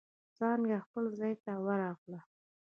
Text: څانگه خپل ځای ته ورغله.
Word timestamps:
څانگه 0.37 0.77
خپل 0.85 1.03
ځای 1.19 1.33
ته 1.43 1.51
ورغله. 1.65 2.19